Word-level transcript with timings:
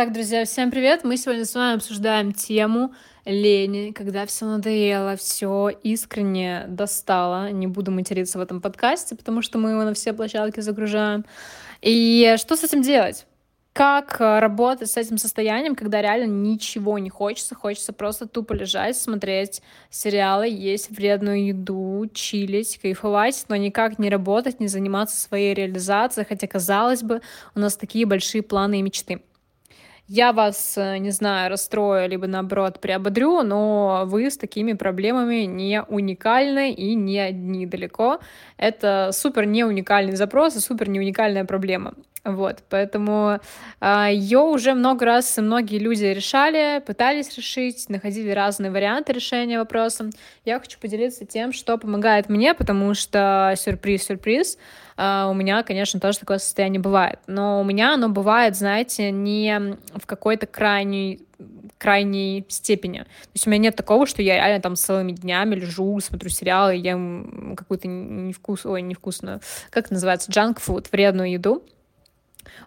Так, 0.00 0.14
друзья, 0.14 0.46
всем 0.46 0.70
привет! 0.70 1.04
Мы 1.04 1.18
сегодня 1.18 1.44
с 1.44 1.54
вами 1.54 1.76
обсуждаем 1.76 2.32
тему 2.32 2.94
лени, 3.26 3.92
когда 3.92 4.24
все 4.24 4.46
надоело, 4.46 5.14
все 5.16 5.68
искренне 5.82 6.64
достало. 6.68 7.50
Не 7.50 7.66
буду 7.66 7.90
материться 7.90 8.38
в 8.38 8.40
этом 8.40 8.62
подкасте, 8.62 9.14
потому 9.14 9.42
что 9.42 9.58
мы 9.58 9.72
его 9.72 9.84
на 9.84 9.92
все 9.92 10.14
площадки 10.14 10.60
загружаем. 10.60 11.26
И 11.82 12.34
что 12.38 12.56
с 12.56 12.64
этим 12.64 12.80
делать? 12.80 13.26
Как 13.74 14.22
э, 14.22 14.38
работать 14.38 14.90
с 14.90 14.96
этим 14.96 15.18
состоянием, 15.18 15.74
когда 15.74 16.00
реально 16.00 16.30
ничего 16.30 16.98
не 16.98 17.10
хочется, 17.10 17.54
хочется 17.54 17.92
просто 17.92 18.26
тупо 18.26 18.54
лежать, 18.54 18.96
смотреть 18.96 19.60
сериалы, 19.90 20.48
есть 20.48 20.90
вредную 20.90 21.48
еду, 21.48 22.06
чилить, 22.14 22.78
кайфовать, 22.78 23.44
но 23.50 23.56
никак 23.56 23.98
не 23.98 24.08
работать, 24.08 24.60
не 24.60 24.68
заниматься 24.68 25.20
своей 25.20 25.52
реализацией, 25.52 26.24
хотя, 26.26 26.46
казалось 26.46 27.02
бы, 27.02 27.20
у 27.54 27.60
нас 27.60 27.76
такие 27.76 28.06
большие 28.06 28.42
планы 28.42 28.78
и 28.78 28.82
мечты. 28.82 29.20
Я 30.12 30.32
вас, 30.32 30.76
э, 30.76 30.98
не 30.98 31.10
знаю, 31.12 31.50
расстрою, 31.50 32.08
либо 32.08 32.26
наоборот 32.26 32.80
приободрю, 32.80 33.42
но 33.44 34.02
вы 34.06 34.28
с 34.28 34.36
такими 34.36 34.72
проблемами 34.72 35.46
не 35.46 35.84
уникальны 35.84 36.72
и 36.72 36.96
не 36.96 37.20
одни 37.20 37.64
далеко. 37.64 38.18
Это 38.56 39.10
супер 39.12 39.46
не 39.46 39.62
уникальный 39.62 40.16
запрос 40.16 40.56
и 40.56 40.60
супер 40.60 40.88
не 40.88 40.98
уникальная 40.98 41.44
проблема. 41.44 41.94
Вот, 42.22 42.62
поэтому 42.68 43.30
э, 43.30 43.38
а, 43.80 44.10
ее 44.10 44.40
уже 44.40 44.74
много 44.74 45.06
раз 45.06 45.38
многие 45.38 45.78
люди 45.78 46.04
решали, 46.04 46.82
пытались 46.86 47.34
решить, 47.34 47.88
находили 47.88 48.30
разные 48.30 48.70
варианты 48.70 49.14
решения 49.14 49.58
вопроса. 49.58 50.10
Я 50.44 50.60
хочу 50.60 50.78
поделиться 50.78 51.24
тем, 51.24 51.54
что 51.54 51.78
помогает 51.78 52.28
мне, 52.28 52.52
потому 52.52 52.92
что 52.92 53.54
сюрприз-сюрприз, 53.56 54.58
а, 54.98 55.28
у 55.30 55.34
меня, 55.34 55.62
конечно, 55.62 55.98
тоже 55.98 56.18
такое 56.18 56.36
состояние 56.36 56.80
бывает. 56.80 57.20
Но 57.26 57.58
у 57.62 57.64
меня 57.64 57.94
оно 57.94 58.10
бывает, 58.10 58.54
знаете, 58.54 59.10
не 59.10 59.78
в 59.94 60.04
какой-то 60.04 60.46
крайней 60.46 61.20
крайней 61.78 62.44
степени. 62.48 62.98
То 62.98 63.30
есть 63.32 63.46
у 63.46 63.50
меня 63.50 63.62
нет 63.62 63.76
такого, 63.76 64.06
что 64.06 64.20
я 64.20 64.34
реально 64.34 64.60
там 64.60 64.76
целыми 64.76 65.12
днями 65.12 65.54
лежу, 65.54 65.98
смотрю 66.00 66.28
сериалы, 66.28 66.76
ем 66.76 67.54
какую-то 67.56 67.88
невкус, 67.88 68.66
ой, 68.66 68.82
невкусную, 68.82 69.40
как 69.70 69.86
это 69.86 69.94
называется, 69.94 70.30
junk 70.30 70.58
food, 70.58 70.88
вредную 70.92 71.32
еду. 71.32 71.64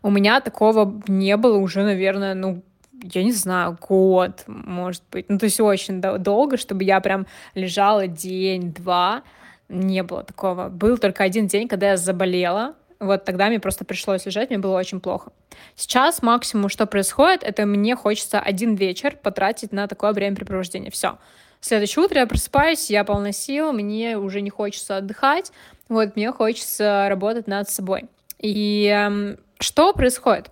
У 0.02 0.10
меня 0.10 0.42
такого 0.42 1.02
не 1.08 1.38
было 1.38 1.58
уже, 1.58 1.84
наверное, 1.84 2.34
ну, 2.34 2.62
я 3.02 3.24
не 3.24 3.32
знаю, 3.32 3.78
год, 3.80 4.44
может 4.48 5.04
быть. 5.12 5.30
Ну, 5.30 5.38
то 5.38 5.46
есть 5.46 5.60
очень 5.60 6.02
долго, 6.02 6.58
чтобы 6.58 6.84
я 6.84 7.00
прям 7.02 7.28
лежала 7.54 8.08
день-два, 8.08 9.24
не 9.70 10.04
было 10.04 10.24
такого. 10.24 10.70
Был 10.70 10.98
только 10.98 11.24
один 11.24 11.48
день, 11.48 11.68
когда 11.68 11.92
я 11.92 11.98
заболела. 11.98 12.76
Вот 13.00 13.26
тогда 13.26 13.48
мне 13.48 13.60
просто 13.60 13.84
пришлось 13.84 14.26
лежать, 14.26 14.50
мне 14.50 14.60
было 14.60 14.78
очень 14.78 15.02
плохо. 15.02 15.32
Сейчас 15.76 16.22
максимум, 16.22 16.70
что 16.70 16.86
происходит, 16.86 17.44
это 17.44 17.66
мне 17.66 17.96
хочется 17.96 18.40
один 18.40 18.76
вечер 18.76 19.18
потратить 19.22 19.74
на 19.74 19.88
такое 19.88 20.14
времяпрепровождение. 20.14 20.90
Все. 20.90 21.18
Следующее 21.60 22.06
утро 22.06 22.20
я 22.20 22.28
просыпаюсь, 22.28 22.90
я 22.90 23.04
полна 23.04 23.32
сил, 23.32 23.72
мне 23.72 24.18
уже 24.18 24.42
не 24.42 24.50
хочется 24.50 24.98
отдыхать, 24.98 25.52
вот 25.90 26.16
мне 26.16 26.32
хочется 26.32 27.08
работать 27.10 27.48
над 27.48 27.70
собой. 27.70 28.10
И 28.44 28.86
э, 28.88 29.38
что 29.60 29.94
происходит 29.94 30.52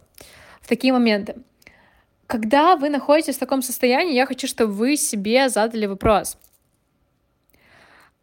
в 0.62 0.68
такие 0.68 0.92
моменты? 0.92 1.36
Когда 2.26 2.76
вы 2.76 2.90
находитесь 2.90 3.36
в 3.36 3.40
таком 3.40 3.62
состоянии, 3.62 4.16
я 4.16 4.26
хочу, 4.26 4.48
чтобы 4.48 4.74
вы 4.74 4.98
себе 4.98 5.50
задали 5.50 5.86
вопрос— 5.86 6.38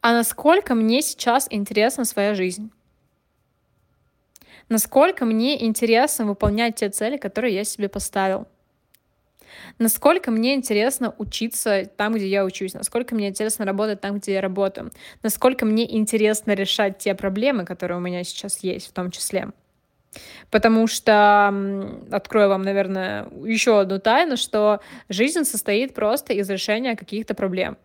а 0.00 0.12
насколько 0.12 0.74
мне 0.74 1.02
сейчас 1.02 1.48
интересна 1.50 2.04
своя 2.04 2.34
жизнь? 2.34 2.70
Насколько 4.68 5.24
мне 5.24 5.64
интересно 5.64 6.26
выполнять 6.26 6.76
те 6.76 6.88
цели, 6.88 7.16
которые 7.16 7.54
я 7.54 7.64
себе 7.64 7.88
поставил? 7.88 8.46
Насколько 9.78 10.30
мне 10.30 10.54
интересно 10.54 11.14
учиться 11.18 11.90
там, 11.96 12.14
где 12.14 12.28
я 12.28 12.44
учусь? 12.44 12.74
Насколько 12.74 13.14
мне 13.14 13.28
интересно 13.28 13.64
работать 13.64 14.00
там, 14.00 14.18
где 14.18 14.34
я 14.34 14.40
работаю? 14.40 14.92
Насколько 15.22 15.64
мне 15.64 15.96
интересно 15.96 16.52
решать 16.52 16.98
те 16.98 17.14
проблемы, 17.14 17.64
которые 17.64 17.98
у 17.98 18.00
меня 18.00 18.22
сейчас 18.24 18.62
есть 18.62 18.88
в 18.88 18.92
том 18.92 19.10
числе? 19.10 19.48
Потому 20.50 20.86
что, 20.86 21.54
открою 22.10 22.48
вам, 22.48 22.62
наверное, 22.62 23.28
еще 23.44 23.80
одну 23.80 23.98
тайну, 23.98 24.36
что 24.36 24.80
жизнь 25.08 25.44
состоит 25.44 25.94
просто 25.94 26.32
из 26.32 26.48
решения 26.48 26.96
каких-то 26.96 27.34
проблем. 27.34 27.76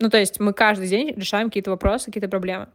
Ну, 0.00 0.10
то 0.10 0.18
есть 0.18 0.40
мы 0.40 0.52
каждый 0.52 0.88
день 0.88 1.14
решаем 1.16 1.48
какие-то 1.48 1.70
вопросы, 1.70 2.06
какие-то 2.06 2.28
проблемы. 2.28 2.68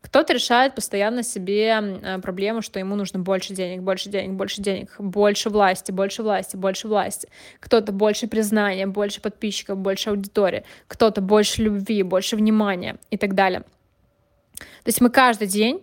Кто-то 0.00 0.32
решает 0.32 0.74
постоянно 0.74 1.22
себе 1.22 1.78
э, 2.02 2.18
проблему, 2.20 2.62
что 2.62 2.78
ему 2.78 2.96
нужно 2.96 3.18
больше 3.18 3.52
денег, 3.52 3.82
больше 3.82 4.08
денег, 4.08 4.32
больше 4.32 4.62
денег, 4.62 4.94
больше 4.98 5.50
власти, 5.50 5.92
больше 5.92 6.22
власти, 6.22 6.56
больше 6.56 6.88
власти. 6.88 7.28
Кто-то 7.60 7.92
больше 7.92 8.26
признания, 8.26 8.86
больше 8.86 9.20
подписчиков, 9.20 9.76
больше 9.76 10.10
аудитории. 10.10 10.64
Кто-то 10.88 11.20
больше 11.20 11.62
любви, 11.62 12.02
больше 12.02 12.36
внимания 12.36 12.96
и 13.10 13.18
так 13.18 13.34
далее. 13.34 13.60
То 14.58 14.86
есть 14.86 15.02
мы 15.02 15.10
каждый 15.10 15.48
день 15.48 15.82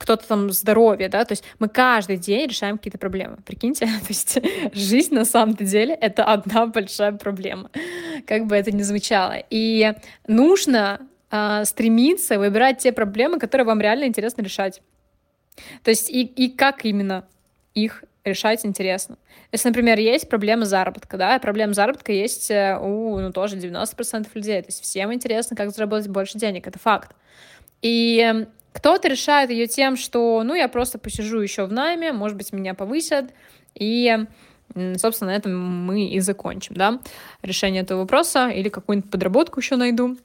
кто-то 0.00 0.26
там 0.26 0.50
здоровье, 0.50 1.10
да, 1.10 1.26
то 1.26 1.32
есть 1.32 1.44
мы 1.58 1.68
каждый 1.68 2.16
день 2.16 2.48
решаем 2.48 2.78
какие-то 2.78 2.96
проблемы. 2.96 3.36
Прикиньте, 3.44 3.84
то 4.06 4.08
есть 4.08 4.38
жизнь 4.72 5.14
на 5.14 5.26
самом-то 5.26 5.64
деле— 5.64 5.94
это 6.00 6.24
одна 6.24 6.66
большая 6.74 7.12
проблема, 7.12 7.70
как 8.26 8.46
бы 8.46 8.56
это 8.56 8.72
ни 8.72 8.82
звучало. 8.82 9.34
И 9.50 9.92
нужно 10.26 11.06
э, 11.30 11.64
стремиться 11.66 12.38
выбирать 12.38 12.78
те 12.78 12.92
проблемы, 12.92 13.38
которые 13.38 13.66
вам 13.66 13.80
реально 13.80 14.04
интересно 14.04 14.40
решать. 14.40 14.80
То 15.82 15.90
есть 15.90 16.08
и, 16.08 16.22
и 16.22 16.48
как 16.48 16.86
именно 16.86 17.26
их 17.74 18.02
решать 18.24 18.64
интересно. 18.64 19.18
Если, 19.52 19.68
например, 19.68 19.98
есть 19.98 20.30
проблема 20.30 20.64
заработка, 20.64 21.18
да, 21.18 21.38
проблема 21.38 21.74
заработка 21.74 22.12
есть 22.12 22.50
э, 22.50 22.78
у, 22.80 23.18
ну, 23.20 23.32
тоже 23.32 23.56
90% 23.56 24.28
людей, 24.32 24.62
то 24.62 24.68
есть 24.68 24.82
всем 24.82 25.12
интересно, 25.12 25.56
как 25.56 25.70
заработать 25.72 26.08
больше 26.08 26.38
денег, 26.38 26.66
это 26.66 26.78
факт. 26.78 27.14
И 27.82 28.46
кто-то 28.72 29.08
решает 29.08 29.50
ее 29.50 29.66
тем, 29.66 29.96
что, 29.96 30.42
ну, 30.44 30.54
я 30.54 30.68
просто 30.68 30.98
посижу 30.98 31.40
еще 31.40 31.64
в 31.64 31.72
найме, 31.72 32.12
может 32.12 32.36
быть, 32.36 32.52
меня 32.52 32.74
повысят, 32.74 33.32
и, 33.74 34.26
собственно, 34.96 35.32
на 35.32 35.36
этом 35.36 35.58
мы 35.58 36.06
и 36.06 36.20
закончим, 36.20 36.76
да, 36.76 37.00
решение 37.42 37.82
этого 37.82 38.00
вопроса, 38.00 38.48
или 38.48 38.68
какую-нибудь 38.68 39.10
подработку 39.10 39.60
еще 39.60 39.76
найду, 39.76 40.16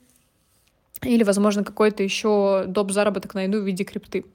или, 1.02 1.24
возможно, 1.24 1.64
какой-то 1.64 2.04
еще 2.04 2.66
доп. 2.68 2.92
заработок 2.92 3.34
найду 3.34 3.60
в 3.60 3.66
виде 3.66 3.84
крипты. 3.84 4.26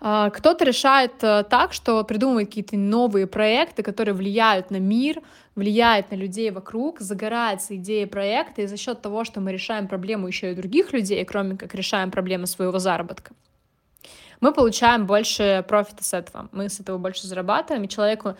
А, 0.00 0.30
кто-то 0.30 0.64
решает 0.64 1.12
э, 1.22 1.44
так, 1.48 1.74
что 1.74 2.02
придумывает 2.04 2.48
какие-то 2.48 2.76
новые 2.76 3.26
проекты, 3.26 3.82
которые 3.82 4.14
влияют 4.14 4.70
на 4.70 4.78
мир, 4.78 5.20
влияют 5.60 6.10
на 6.10 6.16
людей 6.16 6.50
вокруг, 6.50 7.00
загорается 7.00 7.76
идея 7.76 8.06
проекта, 8.06 8.62
и 8.62 8.66
за 8.66 8.78
счет 8.78 9.02
того, 9.02 9.24
что 9.24 9.40
мы 9.40 9.52
решаем 9.52 9.88
проблему 9.88 10.26
еще 10.26 10.52
и 10.52 10.54
других 10.54 10.92
людей, 10.92 11.22
кроме 11.24 11.56
как 11.56 11.74
решаем 11.74 12.10
проблемы 12.10 12.46
своего 12.46 12.78
заработка, 12.78 13.32
мы 14.40 14.54
получаем 14.54 15.06
больше 15.06 15.62
профита 15.68 16.02
с 16.02 16.14
этого, 16.14 16.48
мы 16.52 16.70
с 16.70 16.80
этого 16.80 16.96
больше 16.96 17.26
зарабатываем, 17.26 17.84
и 17.84 17.88
человеку, 17.88 18.36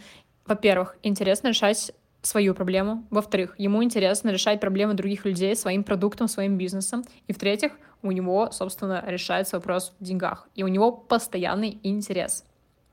во-первых, 0.47 0.97
интересно 1.03 1.49
решать 1.49 1.93
свою 2.23 2.55
проблему, 2.55 3.05
во-вторых, 3.11 3.55
ему 3.59 3.85
интересно 3.85 4.31
решать 4.31 4.59
проблемы 4.59 4.95
других 4.95 5.27
людей 5.27 5.55
своим 5.55 5.85
продуктом, 5.85 6.27
своим 6.27 6.57
бизнесом, 6.57 7.05
и 7.27 7.35
в-третьих, 7.35 7.73
у 8.03 8.13
него, 8.13 8.51
собственно, 8.51 9.05
решается 9.07 9.57
вопрос 9.57 9.93
в 10.01 10.05
деньгах, 10.05 10.49
и 10.55 10.63
у 10.63 10.69
него 10.69 10.91
постоянный 10.91 11.79
интерес 11.83 12.45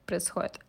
происходит. 0.05 0.59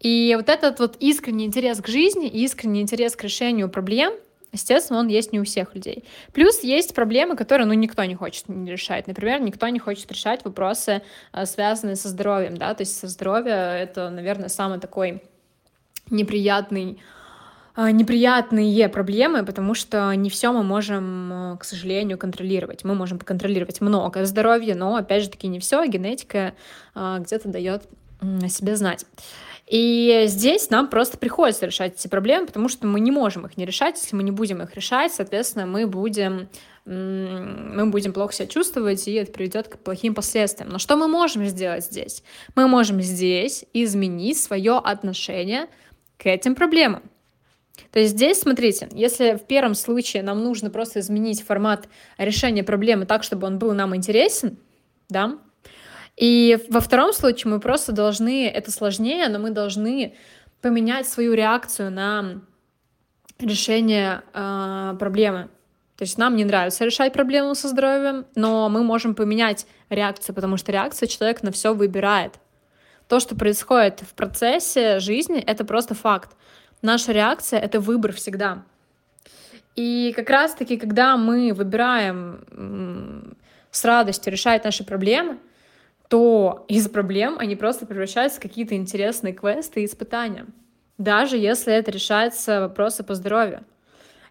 И 0.00 0.34
вот 0.36 0.48
этот 0.48 0.80
вот 0.80 0.96
искренний 0.98 1.44
интерес 1.44 1.80
к 1.80 1.86
жизни, 1.86 2.26
искренний 2.26 2.80
интерес 2.80 3.14
к 3.14 3.22
решению 3.22 3.68
проблем, 3.68 4.14
естественно, 4.52 4.98
он 4.98 5.08
есть 5.08 5.32
не 5.32 5.40
у 5.40 5.44
всех 5.44 5.74
людей. 5.74 6.04
Плюс 6.32 6.62
есть 6.62 6.94
проблемы, 6.94 7.36
которые, 7.36 7.66
ну, 7.66 7.74
никто 7.74 8.02
не 8.04 8.14
хочет 8.14 8.46
решать. 8.48 9.06
Например, 9.06 9.40
никто 9.40 9.68
не 9.68 9.78
хочет 9.78 10.10
решать 10.10 10.44
вопросы, 10.44 11.02
э, 11.32 11.46
связанные 11.46 11.96
со 11.96 12.08
здоровьем, 12.08 12.56
да, 12.56 12.74
то 12.74 12.82
есть 12.82 12.98
со 12.98 13.08
здоровьем 13.08 13.54
это, 13.54 14.10
наверное, 14.10 14.48
самый 14.48 14.80
такой 14.80 15.22
неприятный 16.08 16.98
а, 17.76 17.92
неприятные 17.92 18.88
проблемы, 18.88 19.44
потому 19.44 19.74
что 19.74 20.12
не 20.14 20.28
все 20.28 20.52
мы 20.52 20.64
можем, 20.64 21.54
э, 21.54 21.56
к 21.58 21.64
сожалению, 21.64 22.18
контролировать. 22.18 22.82
Мы 22.84 22.94
можем 22.94 23.18
поконтролировать 23.18 23.80
много 23.80 24.24
здоровья, 24.24 24.74
но, 24.74 24.96
опять 24.96 25.22
же 25.22 25.30
таки, 25.30 25.46
не 25.46 25.60
все. 25.60 25.86
Генетика 25.86 26.54
а, 26.94 27.20
где-то 27.20 27.48
дает 27.48 27.84
о 28.20 28.48
себе 28.48 28.76
знать. 28.76 29.06
И 29.70 30.24
здесь 30.26 30.68
нам 30.70 30.88
просто 30.88 31.16
приходится 31.16 31.64
решать 31.64 31.94
эти 31.94 32.08
проблемы, 32.08 32.48
потому 32.48 32.68
что 32.68 32.88
мы 32.88 32.98
не 32.98 33.12
можем 33.12 33.46
их 33.46 33.56
не 33.56 33.64
решать. 33.64 34.00
Если 34.02 34.16
мы 34.16 34.24
не 34.24 34.32
будем 34.32 34.60
их 34.60 34.74
решать, 34.74 35.12
соответственно, 35.12 35.64
мы 35.64 35.86
будем, 35.86 36.48
мы 36.84 37.86
будем 37.86 38.12
плохо 38.12 38.32
себя 38.32 38.48
чувствовать, 38.48 39.06
и 39.06 39.12
это 39.12 39.30
приведет 39.30 39.68
к 39.68 39.78
плохим 39.78 40.16
последствиям. 40.16 40.70
Но 40.70 40.80
что 40.80 40.96
мы 40.96 41.06
можем 41.06 41.44
сделать 41.44 41.84
здесь? 41.84 42.24
Мы 42.56 42.66
можем 42.66 43.00
здесь 43.00 43.64
изменить 43.72 44.38
свое 44.38 44.76
отношение 44.76 45.68
к 46.18 46.26
этим 46.26 46.56
проблемам. 46.56 47.04
То 47.92 48.00
есть 48.00 48.16
здесь, 48.16 48.40
смотрите, 48.40 48.88
если 48.90 49.36
в 49.36 49.46
первом 49.46 49.76
случае 49.76 50.24
нам 50.24 50.42
нужно 50.42 50.70
просто 50.70 50.98
изменить 50.98 51.44
формат 51.44 51.88
решения 52.18 52.64
проблемы 52.64 53.06
так, 53.06 53.22
чтобы 53.22 53.46
он 53.46 53.60
был 53.60 53.72
нам 53.72 53.94
интересен, 53.94 54.58
да, 55.08 55.38
и 56.16 56.58
во 56.68 56.80
втором 56.80 57.12
случае 57.12 57.52
мы 57.52 57.60
просто 57.60 57.92
должны, 57.92 58.48
это 58.48 58.70
сложнее, 58.70 59.28
но 59.28 59.38
мы 59.38 59.50
должны 59.50 60.14
поменять 60.60 61.08
свою 61.08 61.34
реакцию 61.34 61.90
на 61.90 62.42
решение 63.38 64.22
э, 64.34 64.96
проблемы. 64.98 65.48
То 65.96 66.04
есть 66.04 66.16
нам 66.16 66.36
не 66.36 66.44
нравится 66.44 66.84
решать 66.84 67.12
проблему 67.12 67.54
со 67.54 67.68
здоровьем, 67.68 68.26
но 68.34 68.68
мы 68.68 68.82
можем 68.82 69.14
поменять 69.14 69.66
реакцию, 69.90 70.34
потому 70.34 70.56
что 70.56 70.72
реакция 70.72 71.06
человек 71.06 71.42
на 71.42 71.52
все 71.52 71.74
выбирает. 71.74 72.38
То, 73.06 73.20
что 73.20 73.34
происходит 73.34 74.00
в 74.00 74.14
процессе 74.14 74.98
жизни, 74.98 75.40
это 75.40 75.64
просто 75.64 75.94
факт. 75.94 76.36
Наша 76.80 77.12
реакция— 77.12 77.60
это 77.60 77.80
выбор 77.80 78.12
всегда. 78.12 78.62
И 79.76 80.12
как 80.16 80.30
раз-таки, 80.30 80.76
когда 80.76 81.16
мы 81.16 81.52
выбираем 81.52 83.36
с 83.70 83.84
радостью 83.84 84.32
решать 84.32 84.64
наши 84.64 84.84
проблемы, 84.84 85.38
то 86.10 86.64
из 86.66 86.88
проблем 86.88 87.36
они 87.38 87.54
просто 87.54 87.86
превращаются 87.86 88.40
в 88.40 88.42
какие-то 88.42 88.74
интересные 88.74 89.32
квесты 89.32 89.82
и 89.82 89.84
испытания. 89.84 90.44
Даже 90.98 91.38
если 91.38 91.72
это 91.72 91.92
решается 91.92 92.62
вопросы 92.62 93.04
по 93.04 93.14
здоровью. 93.14 93.64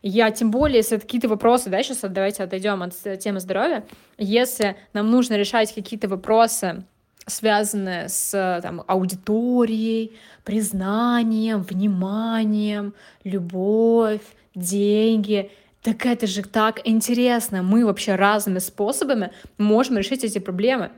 Я 0.01 0.29
тем 0.31 0.51
более, 0.51 0.77
если 0.77 0.97
это 0.97 1.05
какие-то 1.05 1.29
вопросы, 1.29 1.69
да, 1.69 1.81
сейчас 1.81 1.99
давайте 2.01 2.43
отойдем 2.43 2.83
от 2.83 2.93
темы 3.19 3.39
здоровья, 3.39 3.85
если 4.17 4.75
нам 4.91 5.09
нужно 5.09 5.35
решать 5.35 5.73
какие-то 5.73 6.09
вопросы, 6.09 6.83
связанные 7.25 8.09
с 8.09 8.59
там, 8.61 8.83
аудиторией, 8.85 10.17
признанием, 10.43 11.61
вниманием, 11.61 12.93
любовь, 13.23 14.21
деньги, 14.53 15.49
так 15.81 16.05
это 16.05 16.27
же 16.27 16.43
так 16.43 16.81
интересно. 16.83 17.63
Мы 17.63 17.85
вообще 17.85 18.15
разными 18.15 18.59
способами 18.59 19.31
можем 19.57 19.97
решить 19.97 20.25
эти 20.25 20.39
проблемы. 20.39 20.91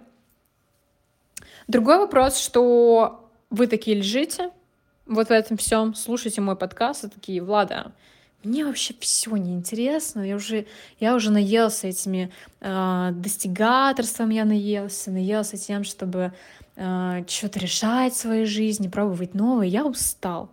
Другой 1.68 1.98
вопрос, 1.98 2.38
что 2.38 3.30
вы 3.50 3.68
такие 3.68 3.98
лежите, 3.98 4.52
вот 5.06 5.28
в 5.28 5.32
этом 5.32 5.58
всем, 5.58 5.94
слушайте 5.94 6.42
мой 6.42 6.56
подкаст 6.56 7.04
и 7.04 7.10
такие, 7.10 7.42
Влада, 7.42 7.92
мне 8.44 8.66
вообще 8.66 8.96
все 9.00 9.36
неинтересно, 9.36 10.22
я 10.22 10.36
уже, 10.36 10.66
я 11.00 11.16
уже 11.16 11.32
наелся 11.32 11.88
этими 11.88 12.32
э, 12.60 13.10
достигаторством, 13.14 14.30
я 14.30 14.46
наелся, 14.46 15.12
наелся 15.12 15.58
тем, 15.58 15.84
чтобы 15.84 16.34
э, 16.76 17.24
что-то 17.28 17.60
решать 17.60 18.14
в 18.14 18.18
своей 18.18 18.46
жизни, 18.46 18.88
пробовать 18.88 19.36
новое, 19.36 19.68
я 19.68 19.86
устал. 19.86 20.50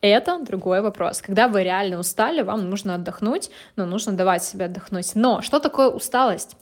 Это 0.00 0.38
другой 0.40 0.82
вопрос. 0.82 1.22
Когда 1.22 1.48
вы 1.48 1.62
реально 1.62 1.98
устали, 1.98 2.42
вам 2.42 2.68
нужно 2.68 2.96
отдохнуть, 2.96 3.50
но 3.76 3.86
нужно 3.86 4.12
давать 4.12 4.44
себе 4.44 4.66
отдохнуть. 4.66 5.14
Но 5.14 5.40
что 5.40 5.60
такое 5.60 5.88
усталость? 5.88 6.56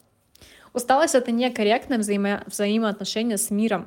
Усталость— 0.73 1.15
это 1.17 1.31
некорректное 1.31 1.99
взаимо 1.99 2.43
взаимоотношение 2.47 3.37
с 3.37 3.51
миром. 3.51 3.85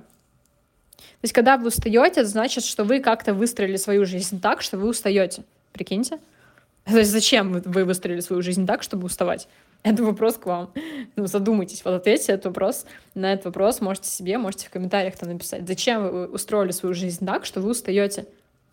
То 0.98 1.24
есть, 1.24 1.34
когда 1.34 1.58
вы 1.58 1.68
устаете, 1.68 2.22
это 2.22 2.26
значит, 2.26 2.64
что 2.64 2.84
вы 2.84 3.00
как-то 3.00 3.34
выстроили 3.34 3.78
свою 3.78 4.06
жизнь 4.06 4.40
так, 4.40 4.62
что 4.62 4.78
вы 4.78 4.90
устаете. 4.90 5.44
Прикиньте. 5.74 6.20
То 6.86 6.98
есть, 6.98 7.12
зачем 7.12 7.54
вы 7.54 7.84
выстроили 7.84 8.20
свою 8.20 8.42
жизнь 8.42 8.68
так, 8.68 8.84
чтобы 8.84 9.06
уставать? 9.06 9.48
Это 9.84 10.04
вопрос 10.04 10.38
к 10.38 10.46
вам. 10.48 10.72
Ну, 11.16 11.28
задумайтесь, 11.28 11.86
вот 11.86 11.94
ответьте 11.94 12.34
этот 12.34 12.46
вопрос. 12.46 12.86
На 13.14 13.34
этот 13.34 13.46
вопрос 13.46 13.82
можете 13.82 14.10
себе, 14.10 14.38
можете 14.40 14.68
в 14.68 14.72
комментариях 14.72 15.16
там 15.16 15.30
написать. 15.30 15.68
Зачем 15.68 16.10
вы 16.10 16.28
устроили 16.28 16.72
свою 16.72 16.96
жизнь 16.96 17.24
так, 17.24 17.46
что 17.46 17.62
вы 17.62 17.70
устаете? 17.70 18.26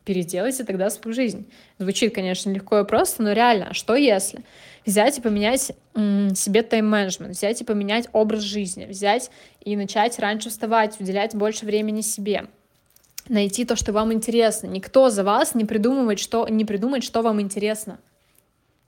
Переделайте 0.04 0.64
тогда 0.64 0.90
свою 0.90 1.14
жизнь. 1.14 1.50
Звучит, 1.78 2.14
конечно, 2.14 2.50
легко 2.50 2.80
и 2.80 2.84
просто, 2.84 3.22
но 3.22 3.32
реально, 3.32 3.68
а 3.70 3.74
что 3.74 3.94
если? 3.94 4.42
взять 4.86 5.18
и 5.18 5.20
поменять 5.20 5.72
себе 5.94 6.62
тайм-менеджмент, 6.62 7.36
взять 7.36 7.60
и 7.60 7.64
поменять 7.64 8.08
образ 8.12 8.42
жизни, 8.42 8.84
взять 8.84 9.30
и 9.60 9.76
начать 9.76 10.18
раньше 10.18 10.50
вставать, 10.50 11.00
уделять 11.00 11.34
больше 11.34 11.64
времени 11.64 12.00
себе, 12.00 12.46
найти 13.28 13.64
то, 13.64 13.76
что 13.76 13.92
вам 13.92 14.12
интересно. 14.12 14.66
Никто 14.66 15.10
за 15.10 15.24
вас 15.24 15.54
не 15.54 15.64
придумывает, 15.64 16.18
что, 16.18 16.48
не 16.48 16.64
придумает, 16.64 17.04
что 17.04 17.22
вам 17.22 17.40
интересно. 17.40 17.98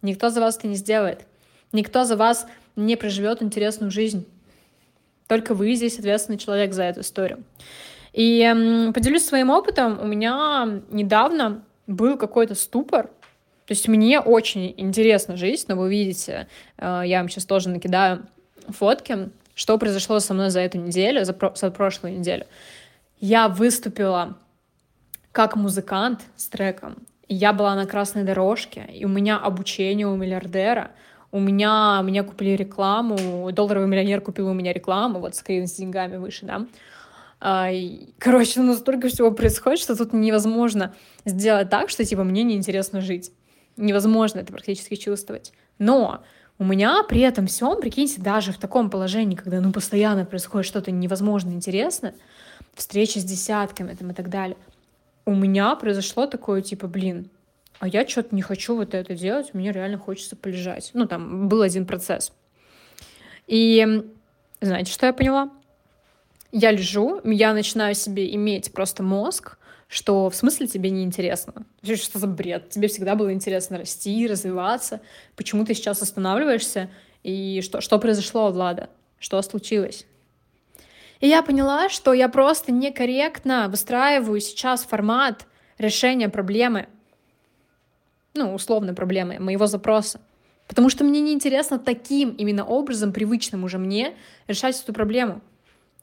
Никто 0.02 0.30
за 0.30 0.40
вас 0.40 0.56
это 0.58 0.66
не 0.66 0.76
сделает. 0.76 1.26
Никто 1.72 2.04
за 2.04 2.16
вас 2.16 2.46
не 2.76 2.96
проживет 2.96 3.42
интересную 3.42 3.90
жизнь. 3.90 4.26
Только 5.28 5.54
вы 5.54 5.74
здесь 5.74 5.98
ответственный 5.98 6.38
человек 6.38 6.74
за 6.74 6.84
эту 6.84 7.00
историю. 7.00 7.42
И 8.14 8.90
поделюсь 8.94 9.26
своим 9.26 9.50
опытом. 9.50 9.98
У 10.00 10.06
меня 10.06 10.80
недавно 10.90 11.64
был 11.88 12.16
какой-то 12.16 12.54
ступор, 12.54 13.10
то 13.66 13.72
есть 13.72 13.88
мне 13.88 14.20
очень 14.20 14.74
интересно 14.76 15.36
жить, 15.36 15.64
но 15.68 15.76
вы 15.76 15.90
видите, 15.90 16.48
э, 16.76 17.02
я 17.06 17.18
вам 17.18 17.28
сейчас 17.28 17.46
тоже 17.46 17.70
накидаю 17.70 18.26
фотки, 18.68 19.30
что 19.54 19.78
произошло 19.78 20.20
со 20.20 20.34
мной 20.34 20.50
за 20.50 20.60
эту 20.60 20.78
неделю, 20.78 21.24
за, 21.24 21.32
про 21.32 21.54
за 21.54 21.70
прошлую 21.70 22.18
неделю. 22.18 22.46
Я 23.20 23.48
выступила 23.48 24.36
как 25.32 25.56
музыкант 25.56 26.20
с 26.36 26.46
треком. 26.48 26.96
Я 27.26 27.54
была 27.54 27.74
на 27.74 27.86
красной 27.86 28.22
дорожке, 28.22 28.86
и 28.92 29.06
у 29.06 29.08
меня 29.08 29.38
обучение 29.38 30.06
у 30.06 30.14
миллиардера. 30.14 30.90
У 31.32 31.40
меня, 31.40 32.00
меня 32.04 32.22
купили 32.22 32.50
рекламу, 32.50 33.50
долларовый 33.50 33.88
миллионер 33.88 34.20
купил 34.20 34.48
у 34.48 34.52
меня 34.52 34.72
рекламу, 34.72 35.20
вот 35.20 35.34
скрин 35.34 35.66
с 35.66 35.72
деньгами 35.72 36.18
выше, 36.18 36.44
да. 36.44 36.66
А, 37.46 37.70
короче, 38.18 38.60
ну, 38.60 38.74
столько 38.74 39.08
всего 39.08 39.30
происходит, 39.30 39.78
что 39.78 39.94
тут 39.94 40.14
невозможно 40.14 40.94
сделать 41.26 41.68
так, 41.68 41.90
что, 41.90 42.02
типа, 42.02 42.24
мне 42.24 42.42
неинтересно 42.42 43.02
жить 43.02 43.32
невозможно 43.76 44.40
это 44.40 44.50
практически 44.50 44.94
чувствовать. 44.94 45.52
Но 45.78 46.24
у 46.58 46.64
меня 46.64 47.02
при 47.02 47.20
этом 47.20 47.46
всем, 47.46 47.78
прикиньте, 47.78 48.22
даже 48.22 48.52
в 48.52 48.58
таком 48.58 48.88
положении, 48.88 49.36
когда 49.36 49.60
ну 49.60 49.72
постоянно 49.72 50.24
происходит 50.24 50.66
что-то 50.66 50.90
невозможно 50.90 51.50
интересное, 51.50 52.14
встречи 52.72 53.18
с 53.18 53.24
десятками 53.24 53.92
там, 53.92 54.12
и 54.12 54.14
так 54.14 54.30
далее, 54.30 54.56
у 55.26 55.34
меня 55.34 55.74
произошло 55.76 56.26
такое, 56.26 56.62
типа, 56.62 56.86
блин, 56.86 57.28
а 57.78 57.88
я 57.88 58.08
что-то 58.08 58.34
не 58.34 58.40
хочу 58.40 58.74
вот 58.74 58.94
это 58.94 59.14
делать, 59.14 59.52
мне 59.52 59.70
реально 59.70 59.98
хочется 59.98 60.34
полежать. 60.34 60.92
Ну, 60.94 61.06
там 61.06 61.48
был 61.48 61.60
один 61.60 61.84
процесс. 61.84 62.32
И 63.46 64.02
знаете, 64.62 64.90
что 64.90 65.04
я 65.04 65.12
поняла? 65.12 65.50
Я 66.56 66.70
лежу, 66.70 67.20
я 67.24 67.52
начинаю 67.52 67.96
себе 67.96 68.32
иметь 68.36 68.72
просто 68.72 69.02
мозг, 69.02 69.58
что 69.88 70.30
в 70.30 70.36
смысле 70.36 70.68
тебе 70.68 70.90
не 70.90 71.02
интересно? 71.02 71.66
Что 71.82 72.20
за 72.20 72.28
бред? 72.28 72.70
Тебе 72.70 72.86
всегда 72.86 73.16
было 73.16 73.32
интересно 73.32 73.76
расти, 73.76 74.24
развиваться. 74.28 75.00
Почему 75.34 75.64
ты 75.64 75.74
сейчас 75.74 76.00
останавливаешься? 76.00 76.90
И 77.24 77.60
что, 77.60 77.80
что 77.80 77.98
произошло, 77.98 78.52
Влада? 78.52 78.88
Что 79.18 79.42
случилось? 79.42 80.06
И 81.18 81.26
я 81.26 81.42
поняла, 81.42 81.88
что 81.88 82.12
я 82.12 82.28
просто 82.28 82.70
некорректно 82.70 83.66
выстраиваю 83.68 84.40
сейчас 84.40 84.84
формат 84.84 85.48
решения 85.78 86.28
проблемы, 86.28 86.86
ну, 88.34 88.54
условной 88.54 88.94
проблемы, 88.94 89.40
моего 89.40 89.66
запроса. 89.66 90.20
Потому 90.68 90.88
что 90.88 91.02
мне 91.02 91.20
неинтересно 91.20 91.80
таким 91.80 92.30
именно 92.30 92.64
образом, 92.64 93.12
привычным 93.12 93.64
уже 93.64 93.78
мне, 93.78 94.14
решать 94.46 94.80
эту 94.80 94.92
проблему. 94.92 95.42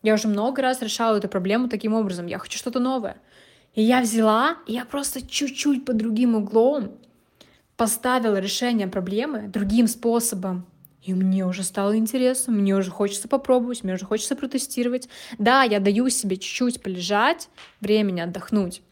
Я 0.03 0.15
уже 0.15 0.27
много 0.27 0.62
раз 0.62 0.81
решала 0.81 1.17
эту 1.17 1.27
проблему 1.27 1.70
таким 1.70 1.93
образом. 1.93 2.25
Я 2.25 2.39
хочу 2.39 2.58
что-то 2.58 2.79
новое. 2.79 3.17
И 3.74 3.81
я 3.81 4.01
взяла, 4.01 4.58
и 4.67 4.74
я 4.74 4.86
просто 4.86 5.25
чуть-чуть 5.25 5.86
под 5.86 5.98
другим 5.98 6.36
углом 6.36 6.98
поставила 7.77 8.39
решение 8.39 8.88
проблемы 8.88 9.48
другим 9.48 9.88
способом. 9.88 10.65
И 11.01 11.13
мне 11.13 11.48
уже 11.48 11.63
стало 11.63 11.98
интересно, 11.98 12.53
мне 12.53 12.75
уже 12.75 12.91
хочется 12.91 13.27
попробовать, 13.27 13.84
мне 13.84 13.96
уже 13.96 14.05
хочется 14.05 14.36
протестировать. 14.36 15.10
Да, 15.39 15.63
я 15.63 15.79
даю 15.79 16.10
себе 16.10 16.38
чуть-чуть 16.38 16.84
полежать, 16.84 17.50
времени 17.79 18.22
отдохнуть. 18.22 18.84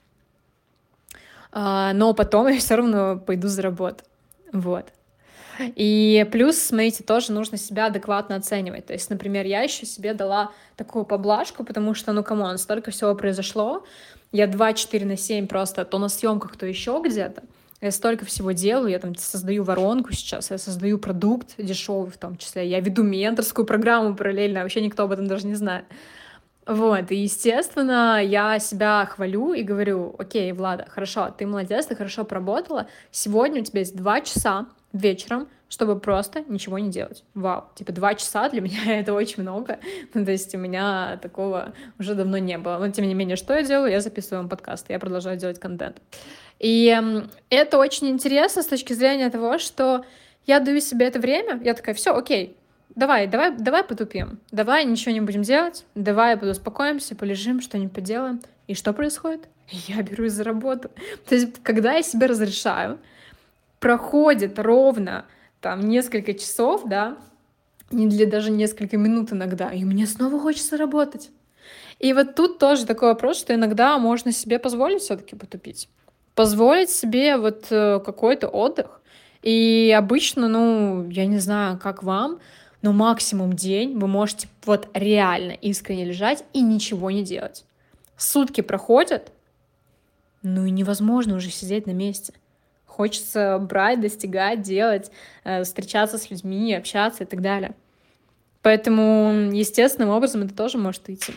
А, 1.51 1.94
но 1.94 2.13
потом 2.13 2.48
я 2.51 2.58
все 2.60 2.75
равно 2.75 3.20
пойду 3.20 3.48
за 3.48 3.62
работу. 3.62 4.04
Вот. 4.51 4.92
И 5.75 6.28
плюс, 6.32 6.58
смотрите, 6.58 7.04
тоже 7.04 7.32
нужно 7.32 7.58
себя 7.58 7.88
адекватно 7.88 8.36
оценивать. 8.36 8.86
То 8.86 8.94
есть, 8.94 9.10
например, 9.10 9.46
я 9.46 9.62
еще 9.62 9.86
себе 9.86 10.13
дала 10.13 10.51
такую 10.75 11.06
поблажку, 11.06 11.63
потому 11.63 11.94
что, 11.94 12.13
ну, 12.13 12.24
камон, 12.24 12.58
столько 12.58 12.92
всего 12.92 13.16
произошло, 13.16 13.86
я 14.32 14.48
24 14.48 15.06
на 15.06 15.18
7 15.18 15.48
просто 15.48 15.86
то 15.86 15.98
на 15.98 16.10
съемках, 16.10 16.56
то 16.56 16.66
еще 16.66 17.01
где-то. 17.04 17.44
Я 17.82 17.92
столько 17.92 18.25
всего 18.25 18.51
делаю, 18.51 18.92
я 18.92 19.00
там 19.00 19.16
создаю 19.16 19.63
воронку 19.63 20.12
сейчас, 20.12 20.51
я 20.51 20.58
создаю 20.58 20.98
продукт 20.98 21.56
дешевый 21.58 22.12
в 22.12 22.18
том 22.18 22.36
числе, 22.36 22.68
я 22.68 22.82
веду 22.82 23.04
менторскую 23.04 23.66
программу 23.66 24.16
параллельно, 24.16 24.63
вообще 24.63 24.82
никто 24.82 25.04
об 25.04 25.13
этом 25.13 25.28
даже 25.28 25.48
не 25.48 25.56
знает. 25.56 25.86
Вот, 26.68 27.10
и, 27.10 27.16
естественно, 27.16 28.22
я 28.22 28.60
себя 28.60 29.06
хвалю 29.06 29.54
и 29.54 29.63
говорю, 29.63 30.13
окей, 30.20 30.51
Влада, 30.51 30.86
хорошо, 30.89 31.34
ты 31.36 31.48
молодец, 31.48 31.86
ты 31.86 31.96
хорошо 31.96 32.25
поработала, 32.25 32.88
сегодня 33.12 33.62
у 33.62 33.63
тебя 33.63 33.80
есть 33.80 33.96
два 33.96 34.22
часа 34.22 34.68
вечером, 34.93 35.48
чтобы 35.67 36.00
просто 36.00 36.43
ничего 36.48 36.79
не 36.79 36.89
делать. 36.89 37.24
Вау, 37.34 37.65
типа 37.75 37.91
два 37.91 38.15
часа 38.15 38.50
для 38.50 38.62
меня 38.62 38.79
это 39.00 39.13
очень 39.13 39.43
много. 39.43 39.79
Ну, 40.13 40.25
то 40.25 40.31
есть 40.31 40.53
у 40.55 40.58
меня 40.58 41.19
такого 41.22 41.74
уже 42.00 42.15
давно 42.15 42.38
не 42.38 42.58
было. 42.58 42.77
Но 42.77 42.89
тем 42.89 43.08
не 43.08 43.13
менее, 43.13 43.36
что 43.36 43.53
я 43.53 43.63
делаю? 43.63 43.91
Я 43.91 44.01
записываю 44.01 44.41
вам 44.41 44.50
подкаст, 44.50 44.89
я 44.89 45.00
продолжаю 45.00 45.38
делать 45.38 45.60
контент. 45.60 46.01
И 46.60 46.98
это 47.50 47.77
очень 47.77 48.10
интересно 48.10 48.63
с 48.63 48.67
точки 48.67 48.93
зрения 48.93 49.29
того, 49.29 49.60
что 49.60 50.03
я 50.46 50.60
даю 50.60 50.81
себе 50.81 51.08
это 51.08 51.19
время, 51.19 51.62
я 51.63 51.74
такая, 51.74 51.96
все, 51.96 52.13
окей, 52.13 52.58
давай, 52.96 53.27
давай, 53.27 53.55
давай 53.55 53.84
потупим, 53.84 54.39
давай 54.51 54.84
ничего 54.84 55.13
не 55.13 55.22
будем 55.22 55.43
делать, 55.43 55.86
давай 55.96 56.36
подуспокоимся, 56.36 57.15
полежим, 57.15 57.62
что-нибудь 57.62 57.93
поделаем. 57.93 58.41
И 58.67 58.74
что 58.74 58.93
происходит? 58.93 59.48
я 59.72 60.01
берусь 60.01 60.34
за 60.34 60.43
работу. 60.43 60.91
То 61.27 61.36
есть, 61.36 61.62
когда 61.63 61.93
я 61.93 62.01
себе 62.01 62.27
разрешаю, 62.27 63.00
проходит 63.79 64.59
ровно 64.59 65.25
там 65.62 65.81
несколько 65.81 66.33
часов, 66.33 66.83
да, 66.86 67.17
не 67.91 68.07
для 68.07 68.25
даже 68.25 68.51
несколько 68.51 68.98
минут 68.98 69.33
иногда, 69.33 69.71
и 69.71 69.83
мне 69.83 70.05
снова 70.05 70.39
хочется 70.39 70.77
работать. 70.77 71.31
И 72.00 72.13
вот 72.13 72.36
тут 72.36 72.59
тоже 72.59 72.86
такой 72.86 73.09
вопрос, 73.09 73.39
что 73.39 73.53
иногда 73.53 73.98
можно 73.98 74.31
себе 74.31 74.59
позволить 74.59 75.01
все-таки 75.01 75.36
потупить. 75.36 75.89
Позволить 76.33 76.89
себе 76.89 77.38
вот 77.38 77.67
э, 77.69 78.00
какой-то 78.00 78.48
отдых. 78.48 79.01
И 79.41 79.93
обычно, 79.98 80.48
ну, 80.48 81.09
я 81.09 81.25
не 81.25 81.39
знаю, 81.39 81.77
как 81.77 82.03
вам, 82.03 82.39
но 82.81 82.93
максимум 82.93 83.53
день 83.53 83.98
вы 83.98 84.07
можете 84.07 84.48
вот 84.65 84.88
реально 84.93 85.51
искренне 85.51 86.05
лежать 86.05 86.45
и 86.53 86.62
ничего 86.62 87.12
не 87.12 87.24
делать. 87.24 87.65
Сутки 88.15 88.62
проходят, 88.62 89.33
ну 90.41 90.65
и 90.65 90.71
невозможно 90.71 91.36
уже 91.36 91.50
сидеть 91.50 91.86
на 91.88 91.91
месте. 91.91 92.33
Хочется 93.00 93.60
брать, 93.60 94.01
достигать, 94.01 94.62
делать, 94.62 95.10
э, 95.46 95.63
встречаться 95.63 96.18
с 96.18 96.29
людьми, 96.29 96.75
общаться 96.75 97.24
и 97.24 97.25
так 97.25 97.41
далее. 97.41 97.74
Поэтому 98.62 99.51
естественным 99.53 100.10
образом 100.10 100.41
это 100.41 100.53
тоже 100.53 100.77
может 100.77 101.10
идти. 101.10 101.32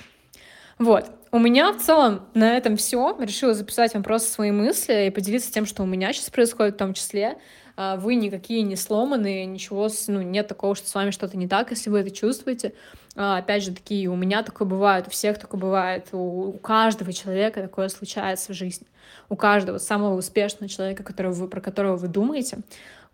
Вот. 0.80 1.08
У 1.34 1.38
меня 1.38 1.72
в 1.72 1.78
целом 1.78 2.26
на 2.34 2.58
этом 2.58 2.76
все. 2.76 3.16
Решила 3.18 3.54
записать 3.54 3.94
вам 3.94 4.02
просто 4.02 4.30
свои 4.30 4.50
мысли 4.50 5.06
и 5.06 5.10
поделиться 5.10 5.50
тем, 5.50 5.64
что 5.64 5.82
у 5.82 5.86
меня 5.86 6.12
сейчас 6.12 6.28
происходит 6.28 6.74
в 6.74 6.78
том 6.78 6.92
числе. 6.92 7.38
А, 7.74 7.96
вы 7.96 8.16
никакие 8.16 8.60
не 8.60 8.76
сломанные, 8.76 9.46
ничего, 9.46 9.88
ну, 10.08 10.20
нет 10.20 10.46
такого, 10.46 10.74
что 10.74 10.90
с 10.90 10.94
вами 10.94 11.10
что-то 11.10 11.38
не 11.38 11.48
так, 11.48 11.70
если 11.70 11.88
вы 11.88 12.00
это 12.00 12.10
чувствуете. 12.10 12.74
А, 13.16 13.38
опять 13.38 13.64
же, 13.64 13.72
такие, 13.72 14.08
у 14.08 14.14
меня 14.14 14.42
такое 14.42 14.68
бывает, 14.68 15.06
у 15.06 15.10
всех 15.10 15.38
такое 15.38 15.58
бывает, 15.58 16.08
у, 16.12 16.50
у 16.50 16.58
каждого 16.58 17.14
человека 17.14 17.62
такое 17.62 17.88
случается 17.88 18.52
в 18.52 18.54
жизни. 18.54 18.86
У 19.30 19.36
каждого 19.36 19.78
самого 19.78 20.16
успешного 20.16 20.68
человека, 20.68 21.02
которого 21.02 21.32
вы, 21.32 21.48
про 21.48 21.62
которого 21.62 21.96
вы 21.96 22.08
думаете, 22.08 22.58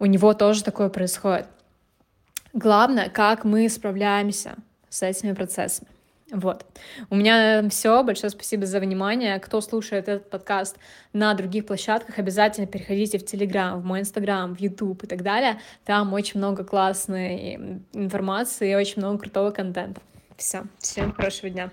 у 0.00 0.06
него 0.06 0.34
тоже 0.34 0.64
такое 0.64 0.88
происходит. 0.88 1.46
Главное, 2.52 3.10
как 3.10 3.44
мы 3.44 3.68
справляемся 3.68 4.56
с 4.88 5.04
этими 5.04 5.34
процессами. 5.34 5.88
Вот. 6.30 6.66
У 7.11 7.16
меня 7.16 7.66
все. 7.70 8.02
Большое 8.02 8.30
спасибо 8.30 8.66
за 8.66 8.80
внимание. 8.80 9.38
Кто 9.38 9.61
слушает 9.61 10.08
этот 10.08 10.28
подкаст 10.28 10.78
на 11.12 11.32
других 11.35 11.66
площадках, 11.66 12.18
обязательно 12.18 12.66
переходите 12.66 13.18
в 13.18 13.25
Телеграм, 13.25 13.80
в 13.80 13.85
мой 13.85 14.00
Инстаграм, 14.00 14.54
в 14.54 14.61
Ютуб 14.61 15.04
и 15.04 15.06
так 15.06 15.23
далее. 15.23 15.58
Там 15.85 16.12
очень 16.12 16.38
много 16.38 16.64
классной 16.64 17.80
информации 17.92 18.73
и 18.73 18.75
очень 18.75 19.00
много 19.02 19.18
крутого 19.18 19.50
контента. 19.50 20.00
Все. 20.37 20.64
Всем 20.78 21.12
хорошего 21.12 21.50
дня. 21.50 21.66